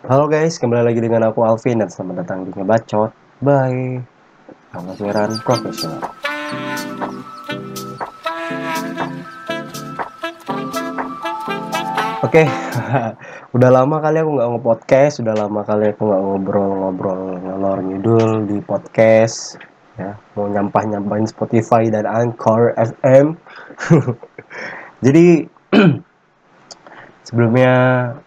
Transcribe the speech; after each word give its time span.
Halo 0.00 0.32
guys, 0.32 0.56
kembali 0.56 0.80
lagi 0.80 0.96
dengan 1.04 1.28
aku 1.28 1.44
Alvin 1.44 1.84
dan 1.84 1.92
selamat 1.92 2.24
datang 2.24 2.48
di 2.48 2.56
Ngebacot 2.56 3.12
by 3.44 4.00
Amasiran 4.72 5.36
Profesional. 5.44 6.00
Oke, 12.24 12.48
udah 13.60 13.68
lama 13.68 14.00
kali 14.00 14.24
aku 14.24 14.40
nggak 14.40 14.48
nge-podcast, 14.56 15.20
udah 15.20 15.34
lama 15.36 15.60
kali 15.68 15.92
aku 15.92 16.08
nggak 16.08 16.22
ngobrol-ngobrol 16.24 17.20
ngalor 17.44 17.78
ngidul 17.84 18.48
di 18.48 18.56
podcast, 18.64 19.60
ya 20.00 20.16
mau 20.32 20.48
nyampah-nyampahin 20.48 21.28
Spotify 21.28 21.92
dan 21.92 22.08
Anchor 22.08 22.72
FM. 22.72 23.36
Jadi 25.04 25.44
sebelumnya 27.30 27.74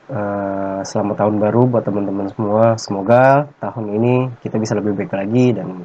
uh, 0.08 0.80
selamat 0.88 1.16
tahun 1.20 1.36
baru 1.44 1.68
buat 1.68 1.84
teman-teman 1.84 2.32
semua. 2.32 2.80
Semoga 2.80 3.52
tahun 3.60 4.00
ini 4.00 4.32
kita 4.40 4.56
bisa 4.56 4.80
lebih 4.80 4.96
baik 4.96 5.12
lagi 5.12 5.52
dan 5.52 5.84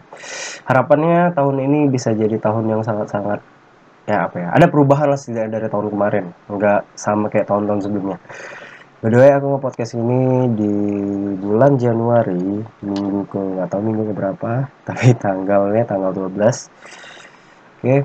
harapannya 0.63 1.35
tahun 1.35 1.67
ini 1.67 1.91
bisa 1.91 2.15
jadi 2.15 2.39
tahun 2.39 2.71
yang 2.71 2.87
sangat-sangat 2.87 3.43
ya 4.07 4.25
apa 4.25 4.37
ya 4.41 4.49
ada 4.55 4.71
perubahan 4.71 5.11
lah 5.11 5.19
setidaknya 5.19 5.59
dari 5.59 5.67
tahun 5.67 5.91
kemarin. 5.91 6.25
Nggak 6.47 6.81
sama 6.95 7.27
kayak 7.27 7.51
tahun-tahun 7.51 7.91
sebelumnya. 7.91 8.23
By 9.03 9.11
the 9.11 9.19
way 9.19 9.31
aku 9.35 9.47
nge-podcast 9.59 9.93
ini 9.99 10.23
di 10.55 10.75
bulan 11.43 11.75
Januari 11.75 12.63
minggu 12.87 13.21
ke 13.31 13.43
tahu 13.67 13.83
minggu 13.83 14.11
ke 14.11 14.15
berapa 14.15 14.51
tapi 14.87 15.11
tanggalnya 15.19 15.83
tanggal 15.83 16.15
12 16.15 16.39
oke. 17.83 17.99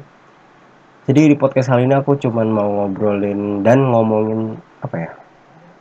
Jadi 1.04 1.22
di 1.30 1.36
podcast 1.38 1.70
kali 1.70 1.86
ini 1.86 2.00
aku 2.00 2.18
cuman 2.18 2.48
mau 2.50 2.66
ngobrolin 2.66 3.60
dan 3.62 3.92
ngomongin 3.92 4.56
apa 4.84 4.96
ya 5.00 5.12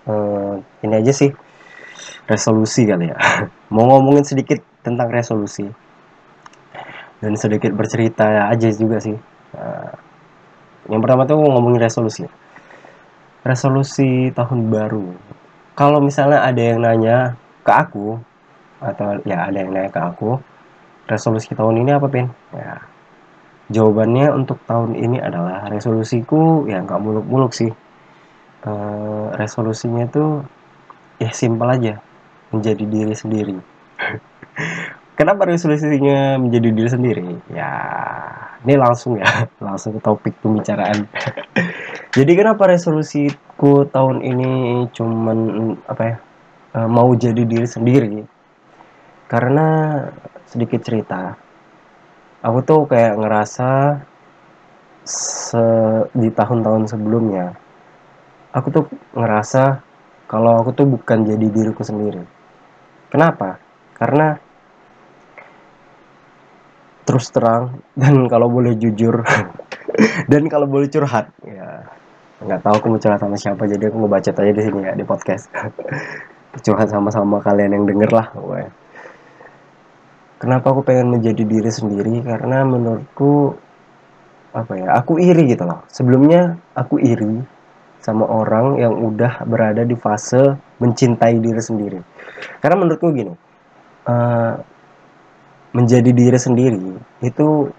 uh, 0.06 0.54
ini 0.86 0.94
aja 0.94 1.10
sih 1.10 1.30
resolusi 2.26 2.86
kali 2.86 3.10
ya. 3.10 3.16
Mau 3.74 3.88
ngomongin 3.88 4.24
sedikit 4.26 4.58
tentang 4.82 5.10
resolusi. 5.10 5.66
Dan 7.22 7.38
sedikit 7.38 7.70
bercerita 7.70 8.50
aja 8.50 8.68
juga 8.74 8.98
sih. 8.98 9.14
Uh, 9.54 9.94
yang 10.90 10.98
pertama 10.98 11.22
tuh 11.22 11.38
ngomongin 11.38 11.86
resolusi. 11.86 12.26
Resolusi 13.46 14.30
tahun 14.34 14.70
baru. 14.70 15.14
Kalau 15.78 16.02
misalnya 16.02 16.42
ada 16.42 16.62
yang 16.62 16.82
nanya 16.82 17.38
ke 17.62 17.72
aku 17.72 18.18
atau 18.82 19.22
ya 19.22 19.46
ada 19.46 19.56
yang 19.62 19.70
nanya 19.70 19.90
ke 19.94 20.02
aku 20.02 20.42
resolusi 21.06 21.54
tahun 21.54 21.86
ini 21.86 21.90
apa 21.94 22.06
pin? 22.10 22.26
Ya 22.50 22.82
jawabannya 23.70 24.28
untuk 24.36 24.60
tahun 24.68 24.98
ini 24.98 25.22
adalah 25.22 25.64
resolusiku 25.70 26.68
ya 26.68 26.84
nggak 26.84 27.00
muluk-muluk 27.00 27.56
sih 27.56 27.72
e, 28.62 28.72
resolusinya 29.36 30.06
tuh 30.08 30.46
ya 31.18 31.30
simpel 31.34 31.68
aja. 31.68 31.94
Menjadi 32.52 32.84
diri 32.84 33.14
sendiri. 33.16 33.56
Kenapa 35.18 35.44
resolusinya 35.44 36.40
menjadi 36.40 36.68
diri 36.72 36.90
sendiri? 36.90 37.26
Ya 37.52 37.70
ini 38.64 38.74
langsung 38.80 39.20
ya. 39.20 39.28
Langsung 39.66 39.94
ke 39.94 40.00
topik 40.00 40.34
pembicaraan. 40.40 41.06
Jadi 42.16 42.32
kenapa 42.36 42.68
resolusiku 42.68 43.88
tahun 43.88 44.20
ini 44.20 44.50
cuman 44.92 45.38
apa 45.88 46.02
ya 46.04 46.16
eh, 46.76 46.88
mau 46.88 47.08
jadi 47.16 47.40
diri 47.48 47.64
sendiri? 47.64 48.20
Karena 49.32 49.96
sedikit 50.44 50.84
cerita. 50.84 51.32
Aku 52.44 52.60
tuh 52.60 52.84
kayak 52.84 53.16
ngerasa 53.16 53.96
se 55.08 55.64
di 56.12 56.28
tahun-tahun 56.28 56.92
sebelumnya 56.92 57.61
aku 58.52 58.68
tuh 58.70 58.84
ngerasa 59.16 59.82
kalau 60.28 60.60
aku 60.64 60.70
tuh 60.72 60.86
bukan 60.88 61.24
jadi 61.24 61.46
diriku 61.48 61.84
sendiri. 61.84 62.24
Kenapa? 63.12 63.60
Karena 63.96 64.36
terus 67.02 67.28
terang 67.34 67.82
dan 68.00 68.30
kalau 68.30 68.46
boleh 68.48 68.78
jujur 68.78 69.20
dan 70.30 70.42
kalau 70.46 70.70
boleh 70.70 70.86
curhat 70.86 71.34
ya 71.42 71.82
nggak 72.42 72.62
tahu 72.62 72.74
aku 72.78 72.86
mau 72.94 73.00
curhat 73.02 73.18
sama 73.18 73.34
siapa 73.34 73.66
jadi 73.66 73.90
aku 73.90 74.06
mau 74.06 74.10
baca 74.10 74.30
aja 74.30 74.52
di 74.54 74.62
sini 74.62 74.80
ya 74.86 74.92
di 74.94 75.04
podcast. 75.04 75.50
Curhat 76.52 76.92
sama-sama 76.92 77.40
kalian 77.40 77.80
yang 77.80 77.84
denger 77.88 78.12
lah 78.12 78.28
gue 78.36 78.60
kenapa 80.42 80.74
aku 80.74 80.82
pengen 80.82 81.14
menjadi 81.14 81.46
diri 81.46 81.70
sendiri? 81.70 82.18
Karena 82.26 82.66
menurutku 82.66 83.54
apa 84.52 84.72
ya 84.74 84.98
aku 84.98 85.22
iri 85.22 85.54
gitu 85.54 85.62
loh. 85.62 85.86
Sebelumnya 85.86 86.58
aku 86.74 86.98
iri 86.98 87.38
sama 88.02 88.26
orang 88.26 88.82
yang 88.82 88.94
udah 88.98 89.46
berada 89.46 89.86
di 89.86 89.94
fase 89.94 90.58
mencintai 90.82 91.38
diri 91.38 91.62
sendiri. 91.62 91.98
Karena 92.58 92.82
menurutku 92.82 93.14
gini 93.14 93.32
uh, 94.10 94.54
menjadi 95.72 96.10
diri 96.12 96.38
sendiri 96.38 96.98
itu 97.24 97.70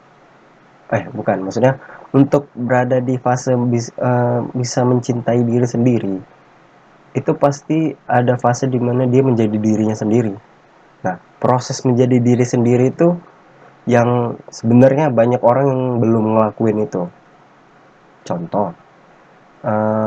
eh 0.94 1.04
bukan 1.10 1.50
maksudnya 1.50 1.78
untuk 2.14 2.50
berada 2.54 3.02
di 3.02 3.18
fase 3.18 3.54
bis, 3.70 3.90
uh, 3.98 4.46
bisa 4.54 4.86
mencintai 4.86 5.42
diri 5.42 5.68
sendiri 5.68 6.16
itu 7.14 7.32
pasti 7.38 7.94
ada 8.10 8.38
fase 8.42 8.66
di 8.66 8.82
mana 8.82 9.06
dia 9.06 9.22
menjadi 9.22 9.54
dirinya 9.54 9.94
sendiri. 9.94 10.34
Nah 11.06 11.16
proses 11.38 11.86
menjadi 11.86 12.18
diri 12.18 12.42
sendiri 12.42 12.90
itu 12.90 13.14
yang 13.86 14.40
sebenarnya 14.50 15.14
banyak 15.14 15.42
orang 15.46 15.66
yang 15.70 15.82
belum 16.02 16.24
ngelakuin 16.38 16.78
itu. 16.90 17.04
Contoh 18.26 18.74
uh, 19.62 20.03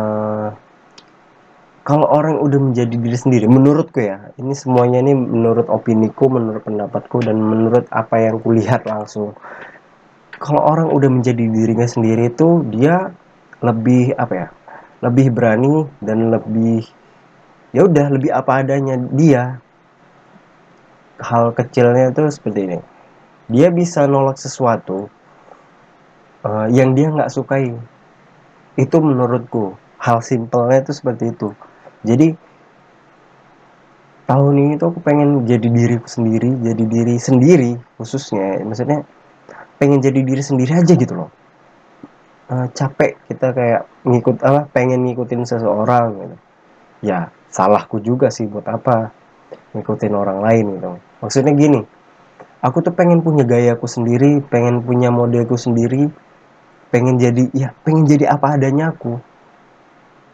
kalau 1.86 2.02
orang 2.10 2.42
udah 2.42 2.58
menjadi 2.58 2.98
diri 2.98 3.14
sendiri 3.14 3.46
menurutku 3.46 4.02
ya 4.02 4.34
ini 4.42 4.58
semuanya 4.58 5.06
ini 5.06 5.14
menurut 5.14 5.70
opiniku 5.70 6.26
menurut 6.26 6.66
pendapatku 6.66 7.22
dan 7.22 7.38
menurut 7.38 7.86
apa 7.94 8.26
yang 8.26 8.42
kulihat 8.42 8.82
langsung. 8.90 9.38
Kalau 10.34 10.66
orang 10.66 10.90
udah 10.90 11.06
menjadi 11.06 11.46
dirinya 11.46 11.86
sendiri 11.86 12.34
itu 12.34 12.66
dia 12.74 13.14
lebih 13.62 14.18
apa 14.18 14.34
ya 14.34 14.48
lebih 14.98 15.30
berani 15.30 15.86
dan 16.02 16.34
lebih 16.34 16.90
ya 17.70 17.86
udah 17.86 18.06
lebih 18.10 18.34
apa 18.34 18.66
adanya 18.66 18.98
dia. 19.14 19.62
Hal 21.22 21.54
kecilnya 21.54 22.10
tuh 22.10 22.34
seperti 22.34 22.66
ini. 22.66 22.78
Dia 23.46 23.70
bisa 23.70 24.10
nolak 24.10 24.42
sesuatu 24.42 25.06
uh, 26.42 26.66
yang 26.66 26.98
dia 26.98 27.14
nggak 27.14 27.30
sukai. 27.30 27.78
Itu 28.74 28.98
menurutku 28.98 29.78
hal 30.02 30.18
simpelnya 30.18 30.82
itu 30.82 30.92
seperti 30.92 31.30
itu 31.30 31.54
jadi 32.02 32.36
tahun 34.26 34.54
ini 34.58 34.72
tuh 34.76 34.90
aku 34.90 35.00
pengen 35.00 35.46
jadi 35.46 35.68
diriku 35.70 36.08
sendiri 36.10 36.50
jadi 36.60 36.84
diri 36.84 37.16
sendiri 37.16 37.70
khususnya. 37.96 38.60
Maksudnya 38.66 39.06
pengen 39.78 40.02
jadi 40.02 40.20
diri 40.20 40.42
sendiri 40.42 40.72
aja 40.76 40.92
gitu 40.92 41.14
loh. 41.14 41.30
Uh, 42.46 42.70
capek 42.70 43.18
kita 43.26 43.50
kayak 43.50 43.82
ngikut 44.06 44.38
apa 44.42 44.70
pengen 44.70 45.06
ngikutin 45.06 45.46
seseorang 45.46 46.06
gitu. 46.20 46.36
Ya 47.06 47.30
salahku 47.48 48.02
juga 48.02 48.28
sih 48.28 48.44
buat 48.50 48.66
apa 48.66 49.14
ngikutin 49.72 50.14
orang 50.14 50.42
lain 50.42 50.64
gitu. 50.76 50.90
Maksudnya 51.22 51.54
gini 51.54 51.80
aku 52.66 52.82
tuh 52.82 52.94
pengen 52.98 53.22
punya 53.22 53.46
gayaku 53.46 53.86
sendiri 53.86 54.42
pengen 54.50 54.82
punya 54.82 55.14
modelku 55.14 55.54
sendiri 55.54 56.10
pengen 56.90 57.14
jadi 57.14 57.46
ya 57.54 57.70
pengen 57.86 58.06
jadi 58.10 58.34
apa 58.34 58.58
adanya 58.58 58.90
aku 58.90 59.22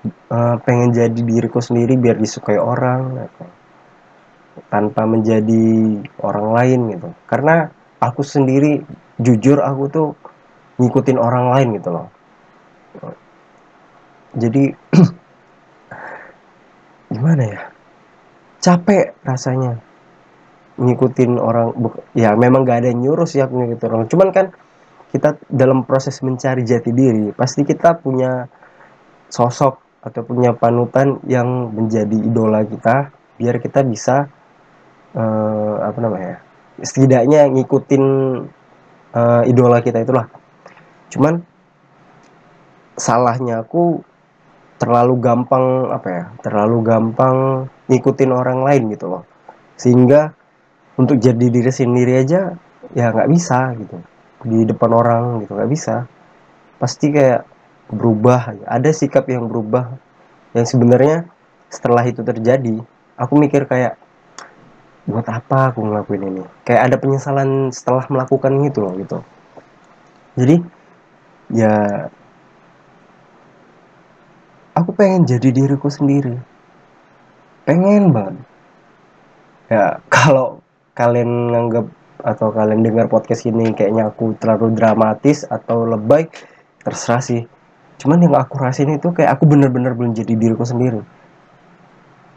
uh, 0.07 0.57
pengen 0.63 0.91
jadi 0.91 1.15
diriku 1.15 1.63
sendiri 1.63 1.95
biar 1.99 2.19
disukai 2.19 2.59
orang 2.59 3.23
gitu. 3.23 3.45
tanpa 4.69 5.09
menjadi 5.09 5.65
orang 6.21 6.47
lain 6.53 6.81
gitu. 6.97 7.09
Karena 7.25 7.71
aku 8.03 8.21
sendiri 8.21 8.83
jujur 9.23 9.63
aku 9.63 9.85
tuh 9.89 10.09
ngikutin 10.77 11.19
orang 11.21 11.47
lain 11.57 11.69
gitu 11.79 11.89
loh. 11.93 12.09
Jadi 14.33 14.65
gimana 17.15 17.43
ya? 17.45 17.61
Capek 18.63 19.19
rasanya 19.27 19.75
ngikutin 20.79 21.37
orang 21.37 21.75
ya 22.17 22.33
memang 22.39 22.65
gak 22.65 22.83
ada 22.83 22.89
yang 22.95 23.05
nyuruh 23.05 23.29
sih 23.29 23.43
aku 23.43 23.61
ngikutin 23.61 23.91
orang. 23.93 24.09
Cuman 24.09 24.29
kan 24.33 24.47
kita 25.13 25.37
dalam 25.53 25.85
proses 25.85 26.17
mencari 26.25 26.65
jati 26.65 26.89
diri 26.89 27.37
pasti 27.37 27.69
kita 27.69 28.01
punya 28.01 28.49
sosok 29.29 29.92
atau 30.03 30.21
punya 30.27 30.51
panutan 30.59 31.23
yang 31.31 31.71
menjadi 31.71 32.19
idola 32.19 32.67
kita 32.67 33.15
biar 33.39 33.63
kita 33.63 33.87
bisa 33.87 34.27
uh, 35.15 35.75
apa 35.87 35.99
namanya 36.03 36.43
setidaknya 36.83 37.47
ngikutin 37.53 38.05
uh, 39.13 39.43
idola 39.45 39.85
kita 39.85 40.01
itulah. 40.01 40.27
Cuman 41.13 41.45
salahnya 42.97 43.63
aku 43.65 44.01
terlalu 44.81 45.15
gampang 45.23 45.95
apa 45.95 46.09
ya 46.11 46.25
terlalu 46.43 46.83
gampang 46.83 47.69
ngikutin 47.87 48.31
orang 48.33 48.65
lain 48.65 48.83
gitu 48.97 49.07
loh. 49.13 49.23
Sehingga 49.77 50.33
untuk 50.97 51.21
jadi 51.21 51.47
diri 51.49 51.73
sendiri 51.73 52.19
aja 52.19 52.57
ya 52.97 53.13
nggak 53.13 53.31
bisa 53.31 53.77
gitu. 53.77 53.97
Di 54.43 54.67
depan 54.67 54.91
orang 54.91 55.45
gitu 55.45 55.53
nggak 55.55 55.71
bisa. 55.71 56.09
Pasti 56.81 57.15
kayak 57.15 57.47
berubah. 57.93 58.57
Ada 58.65 58.91
sikap 58.91 59.29
yang 59.29 59.47
berubah 59.47 59.95
yang 60.57 60.67
sebenarnya 60.67 61.29
setelah 61.73 62.05
itu 62.05 62.21
terjadi 62.21 62.85
aku 63.17 63.39
mikir 63.41 63.65
kayak 63.65 63.97
buat 65.07 65.27
apa 65.27 65.75
aku 65.75 65.83
ngelakuin 65.83 66.25
ini? 66.27 66.43
Kayak 66.63 66.83
ada 66.91 66.97
penyesalan 66.99 67.71
setelah 67.75 68.07
melakukan 68.09 68.53
itu 68.63 68.79
loh 68.81 68.95
gitu. 68.99 69.19
Jadi 70.39 70.57
ya 71.53 72.09
aku 74.73 74.91
pengen 74.97 75.29
jadi 75.29 75.49
diriku 75.53 75.91
sendiri. 75.91 76.39
Pengen 77.67 78.15
banget. 78.15 78.37
Ya 79.69 79.85
kalau 80.15 80.63
kalian 80.93 81.51
nganggap 81.51 81.87
atau 82.23 82.55
kalian 82.55 82.87
dengar 82.87 83.11
podcast 83.11 83.43
ini 83.51 83.75
kayaknya 83.75 84.15
aku 84.15 84.39
terlalu 84.39 84.79
dramatis 84.79 85.43
atau 85.43 85.83
lebay 85.83 86.31
terserah 86.87 87.19
sih 87.19 87.43
cuman 88.03 88.19
yang 88.19 88.35
aku 88.35 88.59
rasain 88.59 88.91
itu 88.91 89.15
kayak 89.15 89.39
aku 89.39 89.47
bener-bener 89.47 89.95
belum 89.95 90.11
jadi 90.11 90.35
diriku 90.35 90.67
sendiri. 90.67 90.99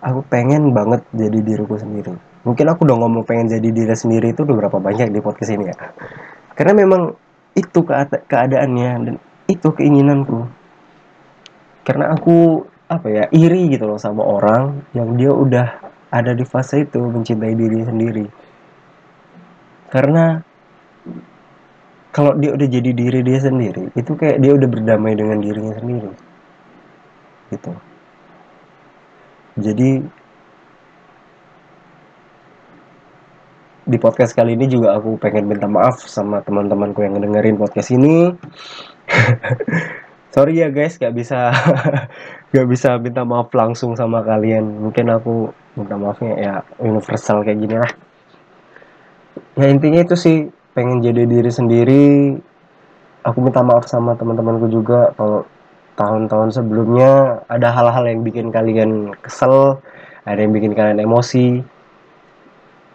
Aku 0.05 0.21
pengen 0.29 0.69
banget 0.69 1.01
jadi 1.09 1.41
diriku 1.41 1.81
sendiri. 1.81 2.13
Mungkin 2.45 2.65
aku 2.69 2.85
udah 2.85 2.97
ngomong 3.01 3.25
pengen 3.25 3.49
jadi 3.57 3.73
diri 3.73 3.97
sendiri 3.97 4.37
itu 4.37 4.45
udah 4.45 4.53
berapa 4.53 4.77
banyak 4.77 5.09
di 5.09 5.17
podcast 5.17 5.57
ini 5.57 5.73
ya. 5.73 5.77
Karena 6.53 6.85
memang 6.85 7.17
itu 7.57 7.81
keadaannya 8.29 8.91
dan 9.09 9.15
itu 9.49 9.67
keinginanku. 9.73 10.45
Karena 11.81 12.13
aku 12.13 12.61
apa 12.85 13.07
ya 13.09 13.25
iri 13.33 13.73
gitu 13.73 13.89
loh 13.89 13.97
sama 13.97 14.21
orang 14.21 14.85
yang 14.93 15.17
dia 15.17 15.33
udah 15.33 15.67
ada 16.13 16.37
di 16.37 16.45
fase 16.45 16.85
itu 16.85 17.01
mencintai 17.01 17.57
diri 17.57 17.81
sendiri. 17.81 18.25
Karena 19.89 20.37
kalau 22.15 22.31
dia 22.39 22.55
udah 22.55 22.63
jadi 22.71 22.95
diri 22.95 23.19
dia 23.27 23.43
sendiri 23.43 23.91
itu 23.91 24.15
kayak 24.15 24.39
dia 24.39 24.55
udah 24.55 24.69
berdamai 24.71 25.19
dengan 25.19 25.43
dirinya 25.43 25.75
sendiri. 25.75 26.11
Gitu. 27.51 27.71
Jadi 29.59 29.89
di 33.85 33.97
podcast 33.99 34.31
kali 34.31 34.55
ini 34.55 34.71
juga 34.71 34.95
aku 34.95 35.19
pengen 35.19 35.51
minta 35.51 35.67
maaf 35.67 36.07
sama 36.07 36.39
teman-temanku 36.39 37.03
yang 37.03 37.19
ngedengerin 37.19 37.59
podcast 37.59 37.91
ini. 37.91 38.31
Sorry 40.35 40.63
ya 40.63 40.71
guys 40.71 40.95
gak 40.95 41.15
bisa 41.15 41.51
gak 42.55 42.67
bisa 42.71 42.95
minta 42.95 43.27
maaf 43.27 43.51
langsung 43.51 43.91
sama 43.99 44.23
kalian. 44.23 44.63
Mungkin 44.87 45.11
aku 45.11 45.51
minta 45.75 45.99
maafnya 45.99 46.31
ya 46.39 46.53
universal 46.79 47.43
kayak 47.43 47.59
gini 47.59 47.75
lah. 47.75 47.91
Ya 49.59 49.67
intinya 49.67 49.99
itu 49.99 50.15
sih 50.15 50.47
pengen 50.75 50.99
jadi 50.99 51.23
diri 51.23 51.49
sendiri 51.49 52.05
aku 53.23 53.37
minta 53.39 53.63
maaf 53.63 53.87
sama 53.87 54.13
teman-temanku 54.19 54.67
juga 54.67 55.15
kalau 55.15 55.47
tahun-tahun 55.95 56.51
sebelumnya 56.51 57.41
ada 57.47 57.71
hal-hal 57.71 58.03
yang 58.05 58.21
bikin 58.21 58.51
kalian 58.51 59.15
kesel 59.23 59.79
ada 60.27 60.37
yang 60.37 60.51
bikin 60.51 60.75
kalian 60.75 60.99
emosi 60.99 61.63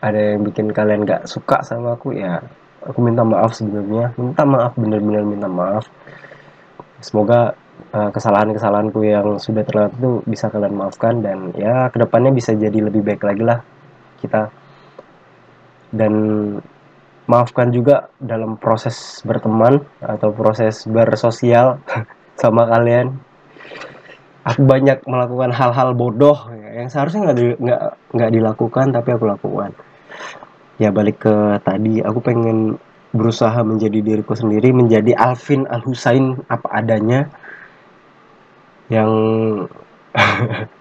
ada 0.04 0.36
yang 0.36 0.44
bikin 0.44 0.70
kalian 0.70 1.08
gak 1.08 1.24
suka 1.24 1.64
sama 1.64 1.96
aku 1.96 2.12
ya 2.12 2.44
aku 2.84 2.98
minta 3.04 3.22
maaf 3.24 3.52
sebelumnya. 3.52 4.12
Minta 4.16 4.42
maaf 4.44 4.72
bener-bener 4.76 5.24
minta 5.24 5.48
maaf. 5.48 5.84
Semoga 7.00 7.56
uh, 7.92 8.10
kesalahan-kesalahanku 8.12 9.00
yang 9.04 9.36
sudah 9.40 9.64
terlihat 9.64 9.92
itu 9.96 10.24
bisa 10.28 10.48
kalian 10.52 10.76
maafkan 10.76 11.20
dan 11.24 11.52
ya 11.56 11.88
ke 11.92 12.00
depannya 12.00 12.32
bisa 12.32 12.52
jadi 12.56 12.88
lebih 12.88 13.04
baik 13.04 13.24
lagi 13.24 13.42
lah 13.44 13.60
kita. 14.20 14.48
Dan 15.90 16.12
maafkan 17.28 17.74
juga 17.74 18.08
dalam 18.20 18.56
proses 18.56 19.20
berteman 19.26 19.84
atau 20.00 20.32
proses 20.32 20.86
bersosial 20.88 21.80
sama 22.42 22.68
kalian. 22.68 23.16
Aku 24.40 24.64
banyak 24.64 25.04
melakukan 25.04 25.52
hal-hal 25.52 25.92
bodoh 25.92 26.48
yang 26.72 26.88
seharusnya 26.88 27.28
nggak 27.28 27.60
nggak 27.60 27.82
nggak 28.16 28.30
dilakukan 28.32 28.86
tapi 28.88 29.08
aku 29.12 29.24
lakukan. 29.28 29.70
Ya 30.80 30.88
balik 30.88 31.28
ke 31.28 31.60
tadi 31.60 32.00
aku 32.00 32.24
pengen 32.24 32.80
berusaha 33.12 33.60
menjadi 33.60 34.00
diriku 34.00 34.32
sendiri 34.32 34.72
menjadi 34.72 35.12
Alvin 35.18 35.66
Al 35.68 35.84
Husain 35.84 36.40
apa 36.48 36.72
adanya 36.72 37.28
yang 38.88 39.12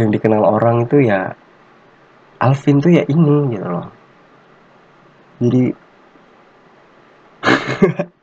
yang 0.00 0.08
dikenal 0.08 0.40
orang 0.40 0.88
itu 0.88 1.04
ya 1.04 1.34
Alvin 2.40 2.80
tuh 2.80 2.96
ya 2.96 3.04
ini 3.04 3.52
gitu 3.52 3.66
loh 3.68 3.99
jadi 5.40 5.72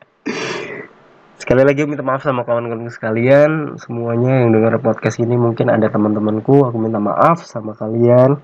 sekali 1.42 1.62
lagi 1.66 1.82
minta 1.88 2.06
maaf 2.06 2.22
sama 2.22 2.46
kawan-kawan 2.46 2.86
sekalian 2.92 3.74
semuanya 3.82 4.44
yang 4.46 4.54
dengar 4.54 4.78
podcast 4.78 5.18
ini. 5.18 5.34
Mungkin 5.34 5.66
ada 5.66 5.90
teman-temanku 5.90 6.62
aku 6.68 6.76
minta 6.78 7.02
maaf 7.02 7.42
sama 7.42 7.74
kalian. 7.74 8.38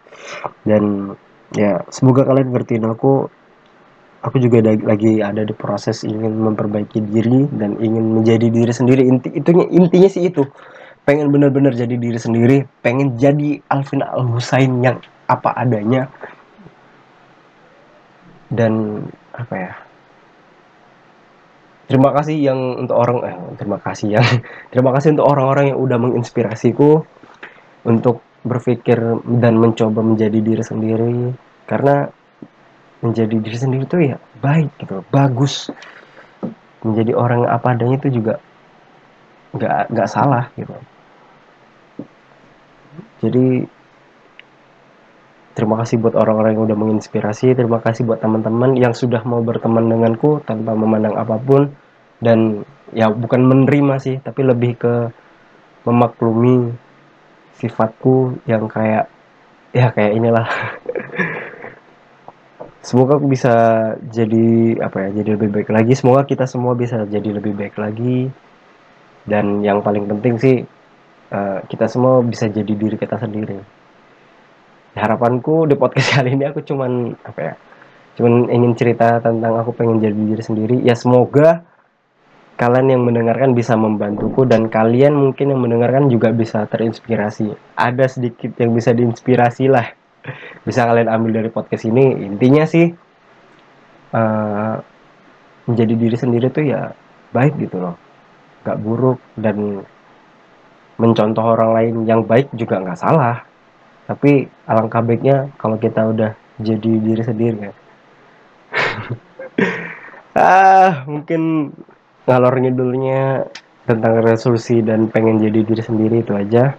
Dan 0.67 1.15
ya 1.55 1.87
semoga 1.93 2.27
kalian 2.27 2.51
bertiin 2.51 2.89
aku. 2.91 3.31
Aku 4.25 4.41
juga 4.41 4.65
lagi 4.65 5.21
ada 5.21 5.45
di 5.45 5.53
proses 5.53 6.01
ingin 6.01 6.33
memperbaiki 6.33 6.97
diri 7.05 7.45
dan 7.53 7.77
ingin 7.77 8.19
menjadi 8.19 8.49
diri 8.49 8.73
sendiri. 8.73 9.05
Inti 9.05 9.29
itunya 9.37 9.69
intinya 9.69 10.09
sih 10.09 10.33
itu. 10.33 10.49
Pengen 11.05 11.29
benar-benar 11.29 11.77
jadi 11.77 12.01
diri 12.01 12.17
sendiri 12.17 12.65
pengen 12.81 13.21
jadi 13.21 13.61
Alvin 13.69 14.01
Al 14.01 14.25
Husain 14.25 14.81
yang 14.81 14.97
apa 15.29 15.53
adanya 15.53 16.09
dan 18.55 19.03
apa 19.35 19.55
ya 19.59 19.73
terima 21.91 22.15
kasih 22.15 22.37
yang 22.39 22.61
untuk 22.81 22.97
orang 22.97 23.19
eh 23.27 23.37
terima 23.61 23.79
kasih 23.83 24.17
yang 24.17 24.27
terima 24.73 24.91
kasih 24.95 25.19
untuk 25.19 25.27
orang-orang 25.27 25.75
yang 25.75 25.79
udah 25.83 25.99
menginspirasiku 26.01 27.03
untuk 27.85 28.25
berpikir 28.45 29.01
dan 29.41 29.57
mencoba 29.57 30.05
menjadi 30.05 30.39
diri 30.39 30.65
sendiri. 30.65 31.33
Karena 31.65 32.05
menjadi 33.01 33.37
diri 33.41 33.57
sendiri 33.57 33.83
itu 33.89 33.99
ya 34.13 34.17
baik 34.45 34.69
gitu 34.81 35.01
bagus. 35.09 35.73
Menjadi 36.85 37.17
orang 37.17 37.49
apa 37.49 37.73
adanya 37.73 37.97
itu 37.97 38.21
juga 38.21 38.37
nggak 39.57 39.93
nggak 39.93 40.09
salah 40.09 40.53
gitu. 40.61 40.77
Jadi 43.25 43.65
Terima 45.55 45.79
kasih 45.79 46.03
buat 46.03 46.19
orang-orang 46.19 46.59
yang 46.59 46.67
udah 46.67 46.79
menginspirasi. 46.79 47.55
Terima 47.55 47.79
kasih 47.79 48.03
buat 48.03 48.19
teman-teman 48.19 48.75
yang 48.75 48.91
sudah 48.91 49.23
mau 49.23 49.39
berteman 49.39 49.87
denganku 49.87 50.43
tanpa 50.43 50.75
memandang 50.75 51.15
apa 51.15 51.39
pun. 51.39 51.71
Dan 52.19 52.67
ya 52.91 53.07
bukan 53.15 53.39
menerima 53.47 54.03
sih, 54.03 54.19
tapi 54.19 54.43
lebih 54.43 54.75
ke 54.75 54.95
memaklumi 55.87 56.75
sifatku 57.55 58.43
yang 58.51 58.67
kayak 58.67 59.07
ya 59.71 59.95
kayak 59.95 60.19
inilah. 60.19 60.47
Semoga 62.87 63.17
aku 63.17 63.31
bisa 63.31 63.55
jadi 64.11 64.77
apa 64.83 65.07
ya, 65.07 65.23
jadi 65.23 65.39
lebih 65.39 65.55
baik 65.55 65.71
lagi. 65.71 65.95
Semoga 65.95 66.27
kita 66.27 66.51
semua 66.51 66.75
bisa 66.75 67.07
jadi 67.07 67.31
lebih 67.31 67.55
baik 67.55 67.79
lagi. 67.79 68.27
Dan 69.23 69.63
yang 69.63 69.87
paling 69.87 70.11
penting 70.11 70.35
sih 70.37 70.67
uh, 71.31 71.63
kita 71.71 71.87
semua 71.87 72.27
bisa 72.27 72.51
jadi 72.51 72.75
diri 72.75 72.99
kita 72.99 73.23
sendiri 73.23 73.84
harapanku 74.95 75.67
di 75.67 75.75
podcast 75.75 76.11
kali 76.19 76.39
ini 76.39 76.47
aku 76.47 76.63
cuman 76.63 77.15
apa 77.27 77.41
ya 77.43 77.55
cuman 78.15 78.47
ingin 78.47 78.79
cerita 78.79 79.19
tentang 79.19 79.59
aku 79.59 79.75
pengen 79.75 79.99
jadi 79.99 80.15
diri 80.15 80.43
sendiri. 80.43 80.77
Ya 80.87 80.95
semoga 80.95 81.67
kalian 82.55 82.95
yang 82.95 83.03
mendengarkan 83.03 83.59
bisa 83.59 83.75
membantuku 83.75 84.47
dan 84.47 84.71
kalian 84.71 85.19
mungkin 85.19 85.51
yang 85.51 85.59
mendengarkan 85.59 86.07
juga 86.07 86.31
bisa 86.31 86.63
terinspirasi. 86.71 87.51
Ada 87.75 88.07
sedikit 88.07 88.55
yang 88.63 88.71
bisa 88.71 88.95
diinspirasi 88.95 89.67
lah. 89.67 89.91
Bisa 90.65 90.89
kalian 90.89 91.13
ambil 91.13 91.45
dari 91.45 91.51
podcast 91.53 91.85
ini. 91.85 92.25
Intinya 92.25 92.65
sih 92.65 92.89
uh, 94.17 94.75
menjadi 95.69 95.95
diri 96.01 96.17
sendiri 96.17 96.49
tuh 96.49 96.65
ya 96.65 96.97
baik 97.35 97.61
gitu 97.61 97.77
loh. 97.77 97.99
Gak 98.65 98.81
buruk 98.81 99.21
dan 99.37 99.85
mencontoh 100.97 101.45
orang 101.45 101.77
lain 101.77 101.95
yang 102.09 102.25
baik 102.25 102.49
juga 102.57 102.81
nggak 102.81 102.97
salah 102.97 103.45
tapi 104.05 104.47
alangkah 104.69 105.01
baiknya 105.01 105.49
kalau 105.57 105.81
kita 105.81 106.05
udah 106.05 106.31
jadi 106.61 106.93
diri 107.01 107.23
sendiri 107.25 107.57
kan 107.61 107.75
ah 110.39 111.05
mungkin 111.09 111.73
ngalor 112.25 112.57
ngidulnya 112.61 113.49
tentang 113.85 114.25
resolusi 114.25 114.81
dan 114.81 115.13
pengen 115.13 115.41
jadi 115.41 115.61
diri 115.61 115.83
sendiri 115.85 116.25
itu 116.25 116.33
aja. 116.33 116.77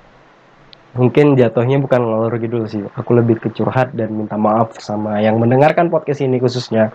Mungkin 0.96 1.36
jatuhnya 1.36 1.77
bukan 1.77 2.01
ngalor 2.01 2.34
ngidul 2.39 2.65
sih. 2.65 2.82
Aku 2.98 3.13
lebih 3.13 3.38
ke 3.38 3.53
curhat 3.53 3.94
dan 3.94 4.15
minta 4.15 4.39
maaf 4.39 4.79
sama 4.82 5.22
yang 5.22 5.38
mendengarkan 5.38 5.91
podcast 5.91 6.24
ini 6.24 6.41
khususnya. 6.41 6.89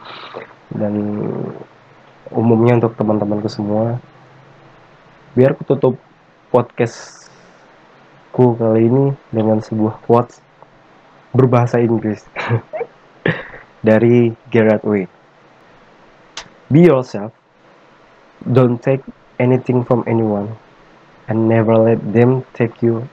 Dan 0.72 0.94
umumnya 2.32 2.80
untuk 2.82 2.96
teman-temanku 2.98 3.46
semua. 3.46 4.02
Biar 5.36 5.54
aku 5.54 5.62
tutup 5.62 5.94
podcast 6.50 7.19
ku 8.30 8.54
kali 8.54 8.86
ini 8.86 9.14
dengan 9.34 9.58
sebuah 9.58 10.02
quotes 10.06 10.38
berbahasa 11.34 11.82
Inggris. 11.82 12.26
Dari 13.86 14.30
Gerard 14.52 14.84
Way. 14.84 15.08
Be 16.68 16.86
yourself, 16.86 17.32
don't 18.44 18.78
take 18.78 19.02
anything 19.40 19.82
from 19.82 20.04
anyone, 20.06 20.54
and 21.26 21.48
never 21.48 21.74
let 21.74 21.98
them 22.12 22.44
take 22.54 22.84
you 22.84 23.08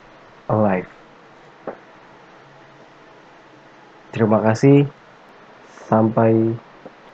alive. 0.52 0.86
terima 4.18 4.42
kasih. 4.42 4.90
Sampai 5.86 6.58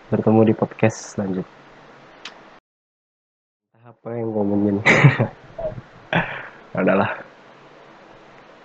bertemu 0.07 0.47
di 0.47 0.53
podcast 0.55 1.13
selanjutnya. 1.13 1.51
Apa 3.83 4.09
yang 4.15 4.31
ngomongin. 4.31 4.79
Adalah 6.79 7.22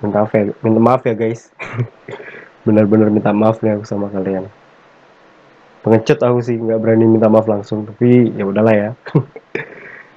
minta 0.03 0.23
maaf 0.23 0.33
ya 0.35 0.43
minta 0.63 0.81
maaf 0.81 1.03
ya 1.07 1.15
guys. 1.15 1.51
Benar-benar 2.67 3.09
minta 3.09 3.33
maaf 3.33 3.63
nih 3.65 3.79
aku 3.79 3.85
sama 3.87 4.11
kalian. 4.11 4.47
Pengecut 5.83 6.19
aku 6.21 6.39
sih 6.43 6.59
nggak 6.59 6.79
berani 6.83 7.07
minta 7.07 7.31
maaf 7.31 7.47
langsung 7.47 7.87
tapi 7.87 8.35
ya 8.35 8.45
udahlah 8.45 8.75
ya 8.75 8.91